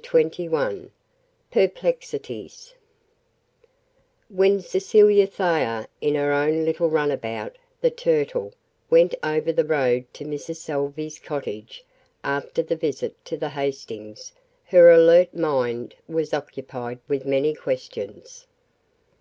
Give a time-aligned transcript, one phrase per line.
[0.00, 0.90] CHAPTER XXI
[1.50, 2.74] PERPLEXITIES
[4.28, 8.52] When Cecilia Thayer in her own little runabout, the Turtle,
[8.90, 10.58] went over the road to Mrs.
[10.58, 11.84] Salvey's cottage,
[12.22, 14.30] after the visit to the Hastings,
[14.66, 18.46] her alert mind was occupied with many questions.